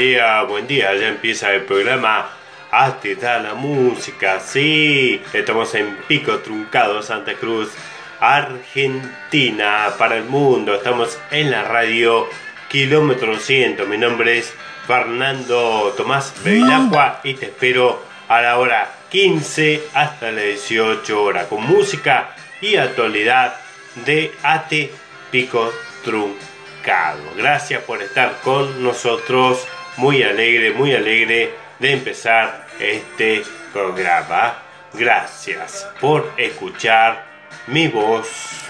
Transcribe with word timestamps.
día, 0.00 0.42
buen 0.44 0.66
día. 0.66 0.94
Ya 0.94 1.08
empieza 1.08 1.52
el 1.52 1.64
programa 1.64 2.30
Hazte 2.70 3.16
da 3.16 3.38
la 3.38 3.52
música. 3.52 4.40
Sí, 4.40 5.20
estamos 5.34 5.74
en 5.74 5.94
Pico 6.08 6.38
Truncado, 6.38 7.02
Santa 7.02 7.34
Cruz, 7.34 7.68
Argentina, 8.18 9.90
para 9.98 10.16
el 10.16 10.24
mundo. 10.24 10.74
Estamos 10.74 11.18
en 11.30 11.50
la 11.50 11.64
radio 11.64 12.26
Kilómetro 12.70 13.38
100. 13.38 13.86
Mi 13.90 13.98
nombre 13.98 14.38
es 14.38 14.54
Fernando 14.86 15.92
Tomás 15.98 16.32
Bevilacqua 16.42 17.20
y 17.22 17.34
te 17.34 17.46
espero 17.46 18.02
a 18.28 18.40
la 18.40 18.58
hora 18.58 18.90
15 19.10 19.82
hasta 19.92 20.30
las 20.30 20.44
18 20.44 21.22
horas 21.22 21.46
con 21.46 21.62
música 21.66 22.34
y 22.62 22.76
actualidad 22.76 23.54
de 24.06 24.32
Ate 24.42 24.92
Pico 25.30 25.70
Truncado. 26.04 27.20
Gracias 27.36 27.82
por 27.82 28.00
estar 28.00 28.40
con 28.42 28.82
nosotros. 28.82 29.66
Muy 30.00 30.22
alegre, 30.22 30.70
muy 30.70 30.94
alegre 30.94 31.50
de 31.78 31.92
empezar 31.92 32.66
este 32.80 33.42
programa. 33.70 34.56
Gracias 34.94 35.86
por 36.00 36.32
escuchar 36.38 37.26
mi 37.66 37.86
voz 37.86 38.69